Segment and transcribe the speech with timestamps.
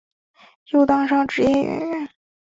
[0.69, 2.09] 又当上职业演员。